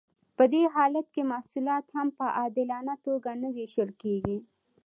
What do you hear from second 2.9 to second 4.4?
توګه نه ویشل کیږي.